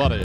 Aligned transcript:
everybody. 0.00 0.22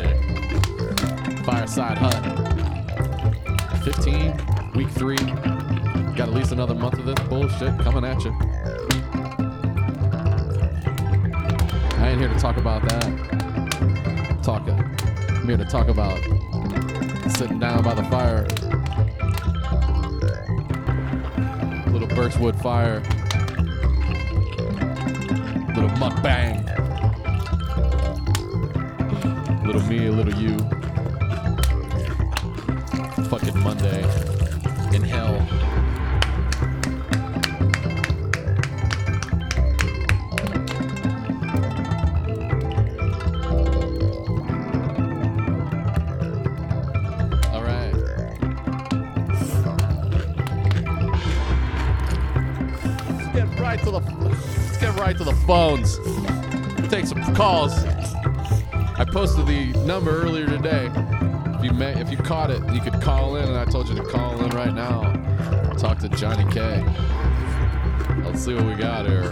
Fireside 1.44 1.98
Hut. 1.98 3.84
15, 3.84 4.72
week 4.76 4.90
three. 4.90 5.16
Got 5.16 6.20
at 6.20 6.34
least 6.34 6.52
another 6.52 6.76
month 6.76 7.00
of 7.00 7.06
this 7.06 7.20
bullshit 7.28 7.80
coming 7.80 8.06
at 8.06 8.24
you. 8.24 8.32
I 11.98 12.10
ain't 12.10 12.20
here 12.20 12.30
to 12.30 12.38
talk 12.40 12.58
about 12.58 12.84
that. 12.88 14.40
Talk. 14.44 14.68
Uh, 14.68 14.74
I'm 15.30 15.48
here 15.48 15.58
to 15.58 15.66
talk 15.66 15.88
about 15.88 16.20
sitting 17.32 17.58
down 17.58 17.84
by 17.84 17.96
the 17.96 18.04
fire. 18.04 18.46
Little 21.92 22.08
birchwood 22.10 22.62
fire. 22.62 23.02
Little 25.74 25.90
mukbang. 25.98 26.63
Little 29.74 29.90
me, 29.90 30.06
a 30.06 30.12
little 30.12 30.36
you. 30.36 30.58
Fucking 33.26 33.60
Monday 33.64 34.04
in 34.96 35.02
hell. 35.02 35.48
Right 53.60 53.80
to 53.80 53.92
the 53.92 54.00
let's 54.20 54.78
get 54.78 55.00
right 55.00 55.18
to 55.18 55.24
the 55.24 55.34
phones. 55.48 55.98
Take 56.90 57.08
some 57.08 57.24
calls. 57.34 57.74
I 59.14 59.16
posted 59.16 59.46
the 59.46 59.66
number 59.86 60.10
earlier 60.10 60.48
today. 60.48 60.90
If 61.54 61.64
you 61.64 61.72
may, 61.72 61.94
if 62.02 62.10
you 62.10 62.18
caught 62.18 62.50
it, 62.50 62.68
you 62.74 62.82
could 62.82 63.00
call 63.00 63.36
in, 63.36 63.48
and 63.48 63.56
I 63.56 63.64
told 63.64 63.88
you 63.88 63.94
to 63.94 64.04
call 64.04 64.44
in 64.44 64.50
right 64.50 64.74
now. 64.74 65.04
Talk 65.78 66.00
to 66.00 66.10
Johnny 66.10 66.52
K. 66.52 66.84
Let's 68.26 68.44
see 68.44 68.56
what 68.56 68.66
we 68.66 68.74
got 68.74 69.06
here. 69.06 69.30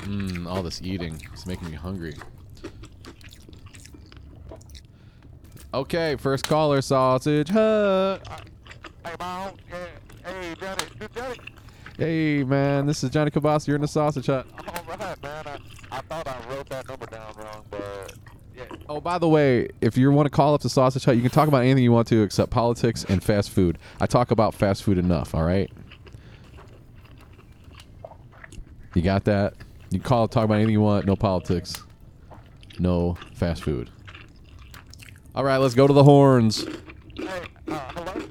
Mmm, 0.00 0.46
all 0.46 0.62
this 0.62 0.82
eating. 0.82 1.18
It's 1.32 1.46
making 1.46 1.70
me 1.70 1.74
hungry. 1.74 2.14
Okay, 5.72 6.16
first 6.16 6.46
caller, 6.46 6.82
Sausage 6.82 7.48
Hut. 7.48 8.20
Hey, 9.06 9.14
Mom. 9.18 9.54
Hey, 10.22 10.54
Johnny. 10.60 11.36
Hey, 11.96 12.44
man, 12.44 12.84
this 12.84 13.02
is 13.04 13.08
Johnny 13.08 13.30
Cabas. 13.30 13.66
You're 13.66 13.76
in 13.76 13.80
the 13.80 13.88
Sausage 13.88 14.26
Hut. 14.26 14.46
All 14.58 14.98
right, 14.98 15.22
man. 15.22 15.46
I, 15.46 15.58
I 15.92 16.00
thought 16.02 16.26
I 16.26 16.36
wrote 16.48 16.68
that 16.70 16.79
number 16.90 17.06
down 17.06 17.32
wrong, 17.36 17.64
but 17.70 18.14
yeah. 18.56 18.64
Oh, 18.88 19.00
by 19.00 19.18
the 19.18 19.28
way, 19.28 19.68
if 19.80 19.96
you 19.96 20.10
want 20.10 20.26
to 20.26 20.30
call 20.30 20.54
up 20.54 20.60
the 20.60 20.68
Sausage 20.68 21.04
Hut, 21.04 21.14
you 21.14 21.22
can 21.22 21.30
talk 21.30 21.46
about 21.46 21.62
anything 21.62 21.84
you 21.84 21.92
want 21.92 22.08
to 22.08 22.22
except 22.22 22.50
politics 22.50 23.04
and 23.08 23.22
fast 23.22 23.50
food. 23.50 23.78
I 24.00 24.06
talk 24.06 24.32
about 24.32 24.54
fast 24.54 24.82
food 24.82 24.98
enough, 24.98 25.34
all 25.34 25.44
right? 25.44 25.70
You 28.94 29.02
got 29.02 29.24
that? 29.24 29.54
You 29.90 30.00
can 30.00 30.08
call, 30.08 30.26
talk 30.26 30.44
about 30.44 30.54
anything 30.54 30.72
you 30.72 30.80
want, 30.80 31.06
no 31.06 31.14
politics, 31.14 31.80
no 32.80 33.16
fast 33.34 33.62
food. 33.62 33.88
All 35.34 35.44
right, 35.44 35.58
let's 35.58 35.74
go 35.74 35.86
to 35.86 35.92
the 35.92 36.02
horns. 36.02 36.64
Hey, 37.16 37.42
uh, 37.68 37.78
hello? 37.94 38.22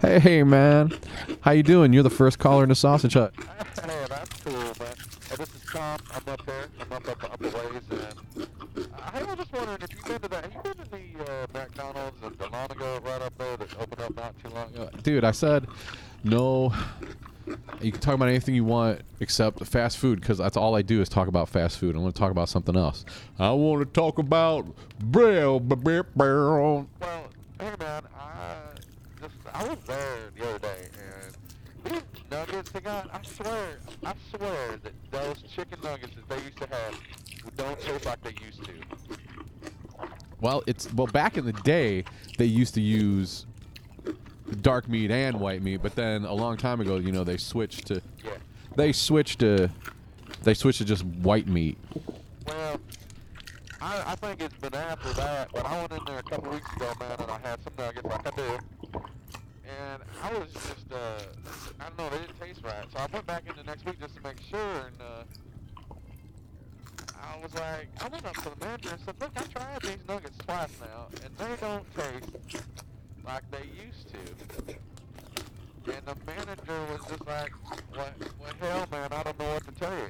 Hey, 0.00 0.18
hey, 0.18 0.42
man. 0.42 0.98
How 1.42 1.50
you 1.50 1.62
doing? 1.62 1.92
You're 1.92 2.02
the 2.02 2.10
first 2.10 2.38
caller 2.38 2.62
in 2.62 2.70
the 2.70 2.74
Sausage 2.74 3.12
Hut. 3.12 3.34
Hey, 3.36 4.06
that's 4.08 4.42
cool, 4.42 4.54
man. 4.54 4.94
Hey, 5.28 5.36
this 5.36 5.54
is 5.54 5.62
Tom. 5.70 5.98
I'm 6.10 6.32
up 6.32 6.46
there. 6.46 6.66
I'm 6.80 6.92
up 6.92 7.08
up, 7.08 7.24
up 7.24 7.40
a 7.40 7.44
ways, 7.44 7.82
and 7.90 8.02
uh, 8.02 9.10
hey, 9.12 9.20
I 9.20 9.22
was 9.22 9.36
just 9.36 9.52
wondering 9.52 9.78
if 9.82 9.92
you've 9.94 10.04
been 10.04 10.20
to 10.20 10.28
that. 10.28 10.44
Have 10.44 10.52
you 10.52 10.62
been 10.62 10.84
to 10.84 10.90
the 10.90 11.32
uh, 11.32 11.46
McDonald's 11.54 12.22
in 12.22 12.30
Delonigo 12.30 13.04
right 13.04 13.22
up 13.22 13.38
there 13.38 13.56
that 13.56 13.78
opened 13.78 14.00
up 14.02 14.21
not 14.44 14.50
too 14.50 14.54
long 14.54 14.74
ago? 14.74 14.90
Dude, 15.02 15.24
I 15.24 15.32
said 15.32 15.66
no. 16.24 16.72
You 17.80 17.90
can 17.90 18.00
talk 18.00 18.14
about 18.14 18.28
anything 18.28 18.54
you 18.54 18.64
want 18.64 19.00
except 19.18 19.64
fast 19.66 19.98
food 19.98 20.20
because 20.20 20.38
that's 20.38 20.56
all 20.56 20.76
I 20.76 20.82
do 20.82 21.00
is 21.00 21.08
talk 21.08 21.26
about 21.26 21.48
fast 21.48 21.78
food. 21.78 21.96
I 21.96 21.98
want 21.98 22.14
to 22.14 22.18
talk 22.18 22.30
about 22.30 22.48
something 22.48 22.76
else. 22.76 23.04
I 23.38 23.50
want 23.50 23.80
to 23.80 23.86
talk 23.92 24.18
about 24.18 24.66
braille. 25.00 25.58
Well, 25.58 26.06
hey, 27.60 27.72
man. 27.80 28.02
I 28.16 28.54
just 29.20 29.34
I 29.52 29.68
was 29.68 29.78
there 29.86 30.30
the 30.36 30.48
other 30.48 30.58
day, 30.60 30.88
and 30.94 31.92
these 31.92 32.02
nuggets 32.30 32.70
they 32.70 32.80
got. 32.80 33.10
I 33.12 33.20
swear, 33.26 33.78
I 34.04 34.14
swear 34.30 34.78
that 34.82 34.92
those 35.10 35.42
chicken 35.42 35.78
nuggets 35.82 36.14
that 36.14 36.28
they 36.28 36.44
used 36.44 36.58
to 36.58 36.66
have 36.68 37.00
don't 37.56 37.80
taste 37.80 38.06
like 38.06 38.22
they 38.22 38.34
used 38.44 38.64
to. 38.64 38.72
Well, 40.40 40.62
it's 40.66 40.92
well 40.94 41.06
back 41.06 41.36
in 41.36 41.44
the 41.44 41.52
day 41.52 42.04
they 42.38 42.46
used 42.46 42.74
to 42.74 42.80
use 42.80 43.46
dark 44.62 44.88
meat 44.88 45.10
and 45.10 45.38
white 45.40 45.62
meat, 45.62 45.78
but 45.82 45.94
then 45.94 46.24
a 46.24 46.32
long 46.32 46.56
time 46.56 46.80
ago, 46.80 46.96
you 46.96 47.12
know, 47.12 47.24
they 47.24 47.36
switched 47.36 47.86
to 47.88 48.00
Yeah. 48.24 48.30
they 48.76 48.92
switched 48.92 49.40
to 49.40 49.70
they 50.42 50.54
switched 50.54 50.78
to 50.78 50.84
just 50.84 51.04
white 51.04 51.46
meat. 51.46 51.76
Well, 52.46 52.80
I, 53.80 54.12
I 54.12 54.14
think 54.16 54.40
it's 54.40 54.54
been 54.54 54.74
after 54.74 55.12
that, 55.14 55.50
but 55.52 55.66
I 55.66 55.80
went 55.80 55.92
in 55.92 56.04
there 56.06 56.18
a 56.18 56.22
couple 56.22 56.50
weeks 56.52 56.72
ago, 56.76 56.92
man, 56.98 57.16
and 57.20 57.30
I 57.30 57.38
had 57.48 57.62
some 57.62 57.72
nuggets 57.78 58.04
like 58.06 58.26
I 58.26 58.30
do. 58.36 58.58
And 59.82 60.02
I 60.22 60.32
was 60.38 60.52
just, 60.52 60.92
uh, 60.92 61.18
I 61.80 61.84
don't 61.88 61.98
know, 61.98 62.10
they 62.10 62.18
didn't 62.24 62.40
taste 62.40 62.60
right. 62.64 62.84
So 62.92 62.98
I 62.98 63.06
went 63.12 63.26
back 63.26 63.42
in 63.48 63.56
the 63.56 63.62
next 63.64 63.84
week 63.86 64.00
just 64.00 64.16
to 64.16 64.22
make 64.22 64.40
sure, 64.50 64.86
and, 64.86 65.00
uh, 65.00 65.94
I 67.20 67.38
was 67.42 67.54
like, 67.54 67.88
I 68.00 68.08
went 68.08 68.26
up 68.26 68.34
to 68.34 68.50
the 68.50 68.64
manager 68.66 68.90
and 68.90 69.00
said, 69.04 69.14
look, 69.20 69.30
I 69.36 69.42
tried 69.42 69.82
these 69.82 70.08
nuggets 70.08 70.36
twice 70.38 70.68
now, 70.80 71.06
and 71.24 71.36
they 71.38 71.56
don't 71.60 71.84
taste 71.94 72.64
like 73.24 73.42
they 73.50 73.64
used 73.84 74.08
to. 74.08 74.74
And 75.84 76.06
the 76.06 76.16
manager 76.26 76.80
was 76.92 77.00
just 77.08 77.26
like, 77.26 77.52
what, 77.94 78.12
what 78.38 78.54
hell, 78.60 78.86
man, 78.90 79.12
I 79.12 79.22
don't 79.24 79.38
know 79.38 79.54
what 79.54 79.64
to 79.66 79.72
tell 79.72 79.92
you. 79.92 80.08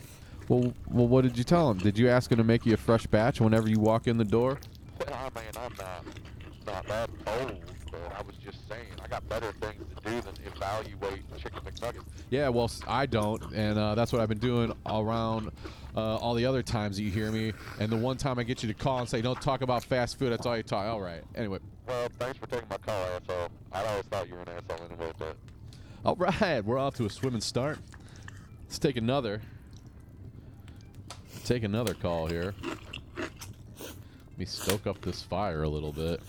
Well, 0.49 0.75
well, 0.91 1.09
what 1.09 1.23
did 1.23 1.39
you 1.39 1.45
tell 1.45 1.71
him? 1.71 1.79
Did 1.79 1.99
you 1.99 2.09
ask 2.09 2.31
him 2.31 2.39
to 2.39 2.45
make 2.45 2.67
you 2.67 2.75
a 2.75 2.77
fresh 2.77 3.07
batch 3.07 3.41
whenever 3.41 3.69
you 3.71 3.79
walk 3.79 4.07
in 4.07 4.19
the 4.19 4.25
door? 4.25 4.59
Well, 4.99 5.15
I 5.15 5.39
mean, 5.39 5.51
I'm 5.57 5.73
not 5.79 6.05
not 6.67 6.87
that 6.87 7.11
old, 7.27 7.61
but 7.91 8.01
I 8.17 8.23
was 8.23 8.37
just 8.37 8.69
saying 8.69 8.87
I 9.03 9.09
got 9.09 9.29
better 9.29 9.53
things 9.61 9.83
to 9.97 10.11
do 10.11 10.21
than 10.21 10.35
evaluate 10.55 11.23
chicken 11.39 11.61
McNuggets. 11.61 12.05
Yeah, 12.31 12.49
well, 12.51 12.71
I 12.87 13.07
don't, 13.07 13.43
and 13.53 13.79
uh, 13.79 13.95
that's 13.95 14.13
what 14.13 14.21
I've 14.21 14.29
been 14.29 14.39
doing 14.39 14.73
around 14.87 15.51
uh, 15.97 16.17
all 16.17 16.35
the 16.35 16.47
other 16.47 16.63
times 16.63 16.97
that 16.97 17.03
you 17.03 17.11
hear 17.11 17.33
me. 17.33 17.53
And 17.81 17.91
the 17.91 17.97
one 17.97 18.17
time 18.17 18.39
I 18.39 18.45
get 18.45 18.63
you 18.63 18.69
to 18.69 18.75
call 18.75 19.01
and 19.01 19.09
say, 19.09 19.23
"Don't 19.23 19.41
talk 19.41 19.63
about 19.63 19.85
fast 19.85 20.19
food," 20.19 20.33
that's 20.33 20.47
all 20.47 20.57
you 20.57 20.63
talk. 20.63 20.87
All 20.87 21.01
right. 21.01 21.23
Anyway, 21.35 21.59
Well, 21.87 22.09
thanks 22.19 22.39
for 22.39 22.47
taking 22.47 22.69
my 22.69 22.79
call, 22.79 23.05
asshole. 23.05 23.49
I 23.73 23.85
always 23.85 24.05
thought 24.07 24.29
you 24.29 24.35
were 24.35 24.43
an 24.43 24.49
asshole 24.49 24.87
anyway, 24.87 25.13
but 25.19 25.37
all 26.05 26.17
right, 26.17 26.65
we're 26.65 26.79
off 26.79 26.97
to 26.97 27.07
a 27.07 27.11
swimming 27.11 27.41
start. 27.41 27.79
Let's 28.65 28.79
take 28.79 28.97
another. 28.97 29.41
Take 31.45 31.63
another 31.63 31.95
call 31.95 32.27
here. 32.27 32.55
Let 33.17 33.31
me 34.37 34.45
stoke 34.45 34.87
up 34.87 35.01
this 35.01 35.23
fire 35.23 35.63
a 35.63 35.69
little 35.69 35.93
bit. 35.93 36.21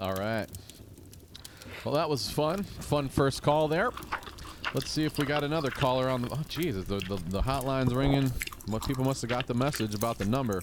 All 0.00 0.14
right. 0.14 0.46
Well, 1.84 1.94
that 1.94 2.08
was 2.08 2.30
fun. 2.30 2.62
Fun 2.62 3.08
first 3.08 3.42
call 3.42 3.68
there. 3.68 3.90
Let's 4.74 4.90
see 4.90 5.04
if 5.04 5.18
we 5.18 5.24
got 5.24 5.44
another 5.44 5.70
caller 5.70 6.08
on 6.08 6.22
the. 6.22 6.28
Oh, 6.30 6.40
Jesus, 6.48 6.84
the, 6.84 6.98
the 6.98 7.16
the 7.28 7.40
hotline's 7.40 7.94
ringing. 7.94 8.30
People 8.86 9.04
must 9.04 9.22
have 9.22 9.30
got 9.30 9.46
the 9.46 9.54
message 9.54 9.94
about 9.94 10.18
the 10.18 10.26
number. 10.26 10.62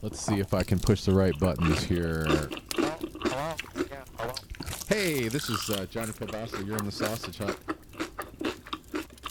Let's 0.00 0.18
see 0.18 0.40
if 0.40 0.54
I 0.54 0.62
can 0.62 0.78
push 0.78 1.02
the 1.04 1.12
right 1.12 1.38
buttons 1.38 1.84
here. 1.84 2.24
hello, 2.24 2.48
hello, 2.74 3.54
yeah, 3.76 4.04
hello. 4.16 4.34
Hey, 4.88 5.28
this 5.28 5.50
is 5.50 5.68
uh, 5.68 5.84
Johnny 5.90 6.12
Kielbasa. 6.12 6.66
You're 6.66 6.78
in 6.78 6.86
the 6.86 6.92
Sausage 6.92 7.36
Hut. 7.36 7.58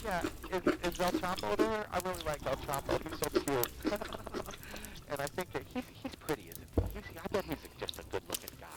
Yeah, 0.04 0.22
is, 0.52 0.66
is 0.84 1.00
El 1.00 1.10
Chapo 1.10 1.56
there? 1.56 1.86
I 1.92 1.98
really 1.98 2.22
like 2.24 2.46
El 2.46 2.54
Chapo. 2.56 3.08
He's 3.08 3.18
so 3.18 3.28
cute, 3.30 3.92
and 5.10 5.20
I 5.20 5.26
think 5.26 5.52
that 5.52 5.62
he's 5.74 5.82
he's 6.00 6.14
pretty, 6.14 6.48
isn't 6.50 6.64
he? 6.76 7.00
He's, 7.00 7.18
I 7.18 7.26
bet 7.32 7.44
he's 7.44 7.56
just 7.80 7.98
a 7.98 8.02
good-looking 8.04 8.50
guy. 8.60 8.68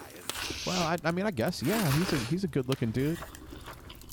Well, 0.65 0.81
I, 0.81 0.97
I 1.03 1.11
mean, 1.11 1.27
I 1.27 1.31
guess 1.31 1.61
yeah. 1.61 1.91
He's 1.91 2.11
a 2.13 2.17
he's 2.17 2.44
a 2.44 2.47
good-looking 2.47 2.89
dude. 2.89 3.19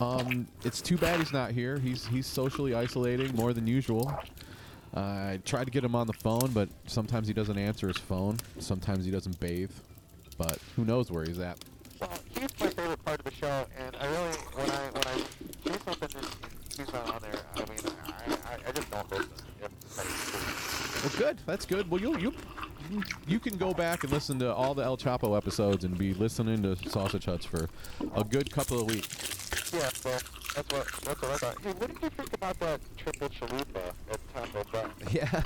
Um, 0.01 0.47
it's 0.65 0.81
too 0.81 0.97
bad 0.97 1.19
he's 1.21 1.33
not 1.33 1.51
here. 1.53 1.79
He's 1.79 2.07
he's 2.07 2.27
socially 2.27 2.75
isolating 2.75 3.35
more 3.35 3.53
than 3.53 3.67
usual. 3.67 4.13
I 4.95 5.41
tried 5.45 5.65
to 5.65 5.71
get 5.71 5.85
him 5.85 5.95
on 5.95 6.07
the 6.07 6.13
phone, 6.15 6.51
but 6.53 6.69
sometimes 6.87 7.29
he 7.29 7.35
doesn't 7.35 7.59
answer 7.59 7.87
his 7.87 7.99
phone. 7.99 8.39
Sometimes 8.59 9.05
he 9.05 9.11
doesn't 9.11 9.39
bathe. 9.39 9.71
But 10.37 10.59
who 10.75 10.85
knows 10.85 11.11
where 11.11 11.25
he's 11.25 11.39
at? 11.39 11.59
Well, 12.01 12.11
he's 12.31 12.49
my 12.59 12.69
favorite 12.69 13.05
part 13.05 13.19
of 13.19 13.25
the 13.27 13.31
show, 13.31 13.67
and 13.79 13.95
I 13.97 14.07
really, 14.07 14.37
when 14.55 14.71
I 14.71 14.91
when 14.91 15.05
I 15.07 15.17
see 15.17 15.85
something 15.85 16.09
and 16.17 16.29
he's 16.77 16.93
not 16.95 17.15
on 17.15 17.21
there, 17.21 17.41
I 17.55 17.59
mean, 17.59 17.79
I, 18.07 18.33
I, 18.55 18.69
I 18.69 18.73
just 18.73 18.91
don't 18.91 19.11
listen. 19.11 19.29
Well, 21.03 21.13
good. 21.19 21.39
That's 21.45 21.67
good. 21.67 21.91
Well, 21.91 22.01
you 22.01 22.17
you 22.19 22.33
you 23.29 23.39
can 23.39 23.59
go 23.59 23.75
back 23.75 24.03
and 24.03 24.13
listen 24.13 24.39
to 24.39 24.53
all 24.53 24.75
the 24.75 24.83
El 24.83 24.97
Chapo 24.97 25.37
episodes 25.37 25.85
and 25.85 25.97
be 25.97 26.15
listening 26.15 26.63
to 26.63 26.77
Sausage 26.89 27.27
Huts 27.27 27.45
for 27.45 27.69
a 28.17 28.25
good 28.25 28.51
couple 28.51 28.81
of 28.81 28.87
weeks. 28.87 29.30
Yeah, 29.73 29.89
so 29.95 30.11
that's 30.11 30.73
what 30.73 30.87
that's 31.05 31.23
what 31.23 31.31
I 31.31 31.37
thought. 31.37 31.57
Hey, 31.63 31.73
what 31.73 31.89
did 31.89 32.03
you 32.03 32.11
think 32.11 32.33
about 32.33 32.59
that 32.61 32.81
triple 32.97 33.29
chalupa 33.29 33.93
at 34.11 34.35
Taco 34.35 34.65
Bell? 34.73 34.91
Yeah. 35.13 35.43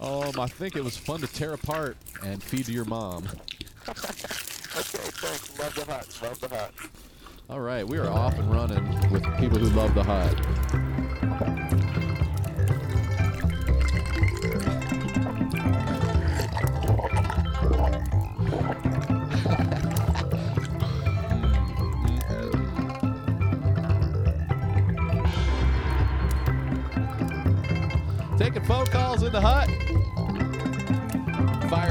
Um, 0.00 0.38
I 0.38 0.46
think 0.46 0.76
it 0.76 0.84
was 0.84 0.96
fun 0.96 1.20
to 1.20 1.26
tear 1.26 1.52
apart 1.52 1.96
and 2.22 2.42
feed 2.42 2.66
to 2.66 2.72
your 2.72 2.84
mom. 2.84 3.24
okay, 3.88 3.96
thanks. 4.76 5.58
Love 5.58 5.74
the 5.74 5.84
hut. 5.84 6.18
Love 6.22 6.40
the 6.40 6.48
hut. 6.48 6.72
All 7.48 7.60
right, 7.60 7.86
we 7.86 7.98
are 7.98 8.08
off 8.08 8.38
and 8.38 8.50
running 8.52 8.84
with 9.10 9.22
people 9.38 9.58
who 9.58 9.68
love 9.70 9.94
the 9.94 10.02
hut. 10.02 11.85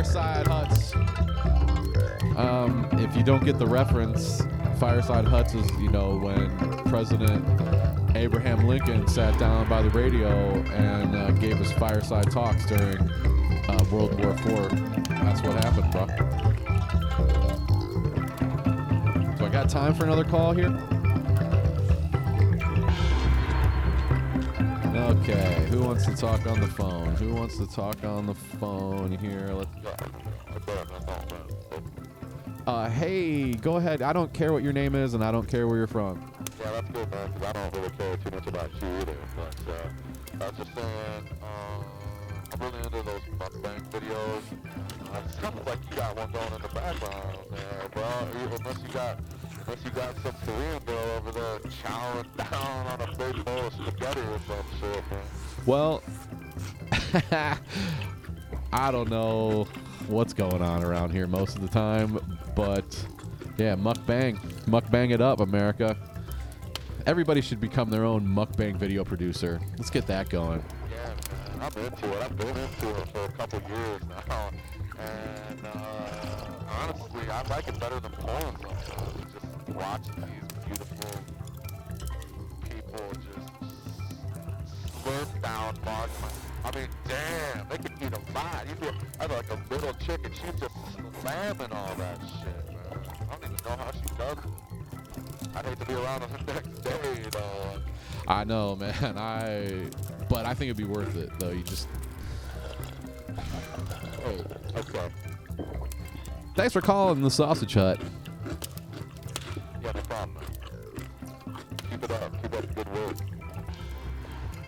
Fireside 0.05 0.47
huts. 0.47 0.95
Um, 2.37 2.87
if 2.93 3.15
you 3.17 3.23
don't 3.23 3.43
get 3.43 3.57
the 3.57 3.65
reference, 3.65 4.43
Fireside 4.79 5.25
Huts 5.25 5.55
is, 5.55 5.69
you 5.79 5.89
know, 5.89 6.17
when 6.17 6.55
President 6.85 7.43
Abraham 8.15 8.67
Lincoln 8.67 9.07
sat 9.07 9.37
down 9.39 9.67
by 9.67 9.81
the 9.81 9.89
radio 9.89 10.29
and 10.73 11.15
uh, 11.15 11.31
gave 11.31 11.59
us 11.59 11.71
fireside 11.73 12.29
talks 12.29 12.65
during 12.67 12.97
uh, 12.99 13.85
World 13.91 14.13
War 14.21 14.31
IV. 14.31 14.69
That's 15.09 15.41
what 15.41 15.63
happened, 15.63 15.91
bro. 15.91 16.05
So 19.37 19.45
I 19.45 19.49
got 19.49 19.69
time 19.69 19.95
for 19.95 20.03
another 20.03 20.23
call 20.23 20.53
here? 20.53 20.94
Okay, 24.95 25.67
who 25.69 25.83
wants 25.83 26.05
to 26.05 26.15
talk 26.15 26.47
on 26.47 26.61
the 26.61 26.67
phone? 26.67 27.15
Who 27.15 27.33
wants 27.35 27.57
to 27.57 27.67
talk 27.67 28.01
on 28.05 28.25
the 28.27 28.33
phone 28.33 29.11
here? 29.17 29.51
Let's 29.51 29.69
man. 29.83 30.11
Uh, 32.65 32.89
hey, 32.89 33.51
go 33.55 33.75
ahead. 33.75 34.01
I 34.01 34.13
don't 34.13 34.31
care 34.33 34.53
what 34.53 34.63
your 34.63 34.71
name 34.71 34.95
is, 34.95 35.13
and 35.13 35.21
I 35.23 35.33
don't 35.33 35.47
care 35.47 35.67
where 35.67 35.75
you're 35.77 35.85
from. 35.85 36.31
Yeah, 36.61 36.71
that's 36.71 36.89
good, 36.91 37.11
man, 37.11 37.33
'cause 37.33 37.43
I 37.43 37.51
don't 37.51 37.75
really 37.75 37.89
care 37.89 38.17
too 38.17 38.31
much 38.31 38.47
about 38.47 38.71
you 38.81 38.87
either. 38.87 39.17
But 39.35 39.55
uh, 39.67 40.43
I 40.45 40.47
was 40.49 40.57
just 40.57 40.73
saying, 40.73 41.29
um, 41.43 41.85
I'm 42.53 42.59
really 42.61 42.77
into 42.77 43.01
those 43.03 43.21
mukbang 43.37 43.81
videos. 43.91 44.43
Uh, 45.13 45.21
it 45.25 45.31
sounds 45.41 45.67
like 45.67 45.79
you 45.89 45.95
got 45.97 46.15
one 46.15 46.31
going 46.31 46.53
in 46.55 46.61
the 46.61 46.69
background 46.69 47.37
there, 47.51 47.89
bro. 47.91 48.03
Unless 48.59 48.79
you 48.81 48.93
got, 48.93 49.19
unless 49.65 49.83
you 49.83 49.91
got 49.91 50.15
some 50.21 50.35
Korean 50.45 50.83
girl 50.85 51.11
over 51.17 51.31
there 51.31 51.59
chowing 51.59 52.37
down 52.51 52.87
on 52.87 53.01
a 53.01 53.15
big 53.15 53.45
bowl 53.45 53.59
of 53.59 53.73
spaghetti 53.73 54.21
or 54.21 54.39
some 54.47 54.65
shit, 54.79 55.11
man. 55.11 55.23
Well, 55.65 56.03
I 58.73 58.91
don't 58.91 59.09
know 59.09 59.67
what's 60.07 60.33
going 60.33 60.61
on 60.61 60.83
around 60.83 61.11
here 61.11 61.27
most 61.27 61.55
of 61.55 61.61
the 61.61 61.67
time, 61.67 62.19
but 62.55 63.05
yeah, 63.57 63.75
mukbang, 63.75 64.37
mukbang 64.65 65.11
it 65.11 65.21
up, 65.21 65.39
America. 65.39 65.97
Everybody 67.05 67.41
should 67.41 67.61
become 67.61 67.89
their 67.89 68.03
own 68.03 68.27
mukbang 68.27 68.75
video 68.77 69.03
producer. 69.03 69.61
Let's 69.77 69.89
get 69.89 70.07
that 70.07 70.29
going. 70.29 70.63
Yeah, 70.91 71.59
man, 71.59 71.61
I'm 71.61 71.85
into 71.85 72.11
it. 72.11 72.23
I've 72.23 72.37
been 72.37 72.47
into 72.47 72.89
it 72.89 73.07
for 73.09 73.25
a 73.25 73.29
couple 73.29 73.61
years 73.69 74.01
now, 74.29 74.49
and 74.99 75.65
uh, 75.65 76.35
honestly, 76.81 77.29
I 77.29 77.47
like 77.47 77.67
it 77.67 77.79
better 77.79 77.99
than 77.99 78.11
porn 78.11 78.55
sometimes. 78.61 79.33
Just 79.33 79.44
watching 79.73 80.15
these 80.15 80.65
beautiful 80.65 81.11
people 82.63 83.11
just 83.13 85.03
slurp 85.03 85.41
down 85.41 85.75
marshmallows. 85.85 86.33
I 86.63 86.71
mean, 86.75 86.87
damn, 87.07 87.67
they 87.69 87.77
can 87.77 87.93
eat 88.01 88.13
a 88.13 88.33
lot. 88.33 88.65
You 88.67 88.75
feel, 88.75 88.93
I 89.19 89.23
have 89.23 89.31
like 89.31 89.49
a 89.51 89.73
little 89.73 89.93
chick, 89.93 90.19
and 90.23 90.33
she's 90.35 90.59
just 90.59 90.75
slamming 91.21 91.71
all 91.71 91.93
that 91.95 92.19
shit, 92.21 92.67
man. 92.69 92.77
I 93.21 93.35
don't 93.35 93.43
even 93.43 93.57
know 93.65 93.75
how 93.77 93.91
she 93.91 94.15
does 94.17 94.37
it. 94.37 95.55
I'd 95.55 95.65
hate 95.65 95.79
to 95.79 95.85
be 95.85 95.93
around 95.93 96.23
on 96.23 96.29
the 96.45 96.53
next 96.53 96.83
day, 96.83 96.99
you 97.23 97.29
know. 97.33 97.81
I 98.27 98.43
know, 98.43 98.75
man. 98.75 99.17
I, 99.17 99.85
but 100.29 100.45
I 100.45 100.53
think 100.55 100.69
it'd 100.71 100.77
be 100.77 100.83
worth 100.85 101.15
it 101.15 101.29
though. 101.39 101.51
You 101.51 101.61
just 101.63 101.87
Hey, 104.23 104.43
okay. 104.75 105.09
thanks 106.55 106.73
for 106.73 106.81
calling 106.81 107.21
the 107.21 107.29
Sausage 107.29 107.75
Hut. 107.75 107.99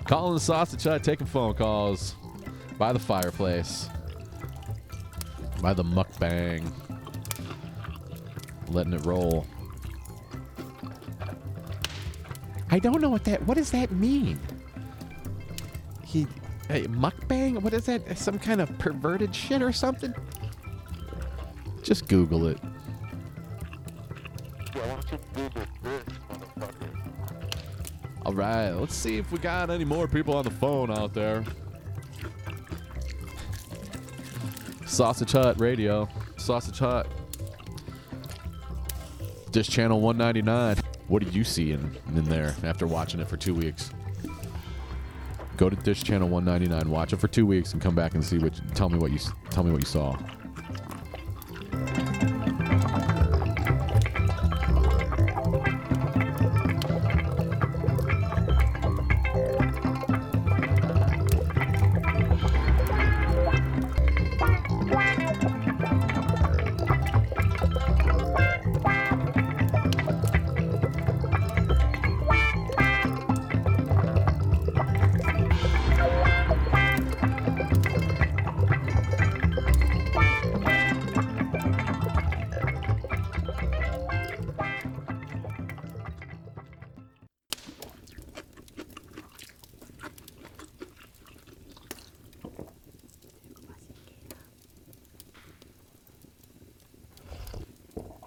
Calling 0.07 0.35
the 0.35 0.39
Sausage 0.39 0.83
Hut, 0.83 1.03
taking 1.03 1.27
phone 1.27 1.53
calls 1.53 2.15
by 2.77 2.93
the 2.93 2.99
fireplace, 2.99 3.89
by 5.61 5.73
the 5.73 5.83
mukbang, 5.83 6.71
letting 8.69 8.93
it 8.93 9.05
roll. 9.05 9.45
I 12.71 12.79
don't 12.79 13.01
know 13.01 13.09
what 13.09 13.25
that. 13.25 13.41
What 13.43 13.57
does 13.57 13.71
that 13.71 13.91
mean? 13.91 14.39
He, 16.05 16.25
hey, 16.69 16.85
mukbang. 16.85 17.61
What 17.61 17.73
is 17.73 17.85
that? 17.87 18.17
Some 18.17 18.39
kind 18.39 18.61
of 18.61 18.77
perverted 18.77 19.35
shit 19.35 19.61
or 19.61 19.73
something? 19.73 20.13
Just 21.83 22.07
Google 22.07 22.47
it. 22.47 22.59
Yeah, 24.73 25.01
All 28.27 28.33
right, 28.33 28.71
let's 28.71 28.93
see 28.93 29.17
if 29.17 29.31
we 29.31 29.39
got 29.39 29.69
any 29.69 29.85
more 29.85 30.05
people 30.05 30.35
on 30.35 30.43
the 30.43 30.51
phone 30.51 30.91
out 30.91 31.13
there. 31.13 31.45
Sausage 34.85 35.31
Hut 35.31 35.57
Radio, 35.61 36.09
Sausage 36.35 36.77
Hut, 36.77 37.07
Dish 39.51 39.69
Channel 39.69 40.01
199. 40.01 40.75
What 41.07 41.23
do 41.23 41.29
you 41.31 41.45
see 41.45 41.71
in, 41.71 41.95
in 42.17 42.25
there 42.25 42.53
after 42.63 42.85
watching 42.85 43.21
it 43.21 43.29
for 43.29 43.37
two 43.37 43.53
weeks? 43.53 43.91
Go 45.55 45.69
to 45.69 45.77
Dish 45.77 46.03
Channel 46.03 46.27
199, 46.27 46.91
watch 46.91 47.13
it 47.13 47.21
for 47.21 47.29
two 47.29 47.45
weeks, 47.45 47.71
and 47.71 47.81
come 47.81 47.95
back 47.95 48.13
and 48.13 48.21
see 48.21 48.39
what. 48.39 48.59
Tell 48.75 48.89
me 48.89 48.97
what 48.97 49.11
you 49.11 49.19
tell 49.51 49.63
me 49.63 49.71
what 49.71 49.79
you 49.79 49.87
saw. 49.87 50.17